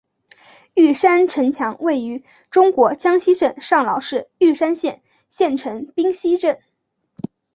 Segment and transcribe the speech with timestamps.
[0.73, 6.59] 玉山城墙位于中国江西省上饶市玉山县县城冰溪镇。